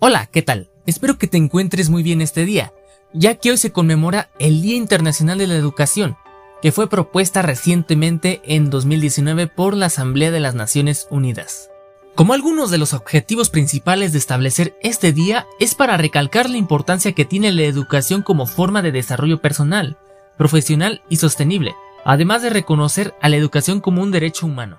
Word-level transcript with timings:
Hola, 0.00 0.26
¿qué 0.26 0.42
tal? 0.42 0.70
Espero 0.86 1.18
que 1.18 1.26
te 1.26 1.38
encuentres 1.38 1.90
muy 1.90 2.04
bien 2.04 2.22
este 2.22 2.44
día, 2.44 2.72
ya 3.12 3.34
que 3.34 3.50
hoy 3.50 3.56
se 3.56 3.72
conmemora 3.72 4.30
el 4.38 4.62
Día 4.62 4.76
Internacional 4.76 5.38
de 5.38 5.48
la 5.48 5.56
Educación, 5.56 6.16
que 6.62 6.70
fue 6.70 6.88
propuesta 6.88 7.42
recientemente 7.42 8.40
en 8.44 8.70
2019 8.70 9.48
por 9.48 9.74
la 9.74 9.86
Asamblea 9.86 10.30
de 10.30 10.38
las 10.38 10.54
Naciones 10.54 11.08
Unidas. 11.10 11.68
Como 12.14 12.32
algunos 12.32 12.70
de 12.70 12.78
los 12.78 12.94
objetivos 12.94 13.50
principales 13.50 14.12
de 14.12 14.18
establecer 14.18 14.76
este 14.82 15.12
día 15.12 15.48
es 15.58 15.74
para 15.74 15.96
recalcar 15.96 16.48
la 16.48 16.58
importancia 16.58 17.10
que 17.10 17.24
tiene 17.24 17.50
la 17.50 17.62
educación 17.62 18.22
como 18.22 18.46
forma 18.46 18.82
de 18.82 18.92
desarrollo 18.92 19.42
personal, 19.42 19.98
profesional 20.36 21.02
y 21.08 21.16
sostenible, 21.16 21.74
además 22.04 22.42
de 22.42 22.50
reconocer 22.50 23.14
a 23.20 23.28
la 23.28 23.34
educación 23.36 23.80
como 23.80 24.00
un 24.00 24.12
derecho 24.12 24.46
humano. 24.46 24.78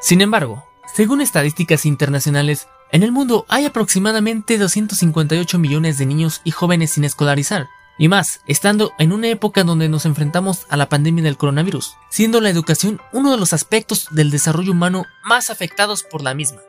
Sin 0.00 0.22
embargo, 0.22 0.64
según 0.94 1.20
estadísticas 1.20 1.84
internacionales, 1.84 2.66
en 2.90 3.02
el 3.02 3.12
mundo 3.12 3.44
hay 3.48 3.66
aproximadamente 3.66 4.56
258 4.56 5.58
millones 5.58 5.98
de 5.98 6.06
niños 6.06 6.40
y 6.44 6.52
jóvenes 6.52 6.92
sin 6.92 7.04
escolarizar, 7.04 7.68
y 7.98 8.08
más, 8.08 8.40
estando 8.46 8.92
en 8.98 9.12
una 9.12 9.28
época 9.28 9.64
donde 9.64 9.88
nos 9.88 10.06
enfrentamos 10.06 10.66
a 10.70 10.76
la 10.76 10.88
pandemia 10.88 11.24
del 11.24 11.36
coronavirus, 11.36 11.96
siendo 12.08 12.40
la 12.40 12.48
educación 12.48 13.00
uno 13.12 13.32
de 13.32 13.36
los 13.36 13.52
aspectos 13.52 14.06
del 14.12 14.30
desarrollo 14.30 14.72
humano 14.72 15.04
más 15.24 15.50
afectados 15.50 16.04
por 16.04 16.22
la 16.22 16.32
misma. 16.32 16.60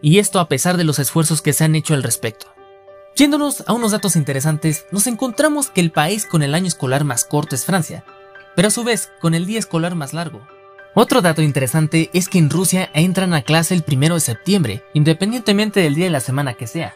Y 0.00 0.18
esto 0.18 0.38
a 0.38 0.48
pesar 0.48 0.76
de 0.76 0.84
los 0.84 0.98
esfuerzos 0.98 1.42
que 1.42 1.52
se 1.52 1.64
han 1.64 1.74
hecho 1.74 1.94
al 1.94 2.04
respecto. 2.04 2.46
Yéndonos 3.16 3.64
a 3.66 3.72
unos 3.72 3.92
datos 3.92 4.14
interesantes, 4.14 4.86
nos 4.92 5.06
encontramos 5.06 5.70
que 5.70 5.80
el 5.80 5.90
país 5.90 6.24
con 6.24 6.42
el 6.42 6.54
año 6.54 6.68
escolar 6.68 7.04
más 7.04 7.24
corto 7.24 7.54
es 7.54 7.64
Francia, 7.64 8.04
pero 8.54 8.68
a 8.68 8.70
su 8.70 8.84
vez 8.84 9.10
con 9.20 9.34
el 9.34 9.44
día 9.44 9.58
escolar 9.58 9.94
más 9.94 10.12
largo, 10.12 10.46
otro 10.98 11.20
dato 11.20 11.42
interesante 11.42 12.08
es 12.14 12.26
que 12.26 12.38
en 12.38 12.48
Rusia 12.48 12.88
entran 12.94 13.34
a 13.34 13.42
clase 13.42 13.74
el 13.74 13.82
primero 13.82 14.14
de 14.14 14.20
septiembre, 14.20 14.82
independientemente 14.94 15.80
del 15.80 15.94
día 15.94 16.06
de 16.06 16.10
la 16.10 16.20
semana 16.20 16.54
que 16.54 16.66
sea. 16.66 16.94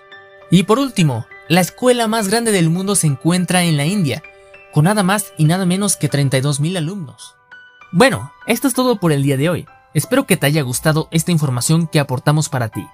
Y 0.51 0.63
por 0.63 0.79
último, 0.79 1.27
la 1.49 1.61
escuela 1.61 2.09
más 2.09 2.29
grande 2.29 2.51
del 2.51 2.71
mundo 2.71 2.95
se 2.95 3.09
encuentra 3.09 3.63
en 3.63 3.77
la 3.77 3.85
India, 3.85 4.23
con 4.73 4.85
nada 4.85 5.03
más 5.03 5.35
y 5.37 5.45
nada 5.45 5.67
menos 5.67 5.97
que 5.97 6.09
32.000 6.09 6.79
alumnos. 6.79 7.37
Bueno, 7.93 8.33
esto 8.47 8.69
es 8.69 8.73
todo 8.73 8.99
por 8.99 9.13
el 9.13 9.23
día 9.23 9.37
de 9.37 9.51
hoy. 9.51 9.67
Espero 9.93 10.25
que 10.25 10.39
te 10.39 10.47
haya 10.47 10.63
gustado 10.63 11.09
esta 11.11 11.31
información 11.31 11.87
que 11.87 12.01
aportamos 12.01 12.49
para 12.49 12.71
ti. 12.71 12.87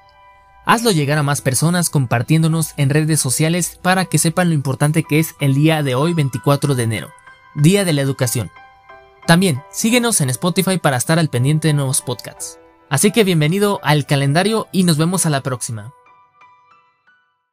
Hazlo 0.65 0.91
llegar 0.91 1.19
a 1.19 1.23
más 1.23 1.41
personas 1.41 1.89
compartiéndonos 1.89 2.75
en 2.79 2.91
redes 2.91 3.20
sociales 3.20 3.79
para 3.81 4.07
que 4.07 4.19
sepan 4.19 4.48
lo 4.48 4.55
importante 4.55 5.05
que 5.05 5.20
es 5.20 5.37
el 5.39 5.55
día 5.55 5.85
de 5.85 5.95
hoy 5.95 6.15
24 6.15 6.75
de 6.75 6.83
enero, 6.83 7.11
Día 7.55 7.85
de 7.85 7.93
la 7.93 8.03
Educación. 8.03 8.51
También 9.27 9.61
síguenos 9.71 10.21
en 10.21 10.31
Spotify 10.31 10.79
para 10.79 10.97
estar 10.97 11.19
al 11.19 11.29
pendiente 11.29 11.67
de 11.69 11.75
nuevos 11.75 12.01
podcasts. 12.01 12.61
Así 12.89 13.11
que 13.11 13.25
bienvenido 13.25 13.81
al 13.83 14.07
calendario 14.07 14.69
y 14.71 14.85
nos 14.85 14.99
vemos 14.99 15.27
a 15.27 15.31
la 15.31 15.43
próxima. 15.43 15.93